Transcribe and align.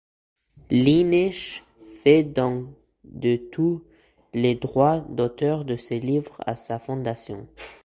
Lynch 0.71 1.63
fait 1.85 2.23
don 2.23 2.73
de 3.03 3.35
tous 3.35 3.83
les 4.33 4.55
droits 4.55 5.01
d'auteur 5.01 5.63
de 5.63 5.75
ce 5.75 5.93
livre 5.93 6.37
à 6.47 6.55
sa 6.55 6.79
fondation. 6.79 7.47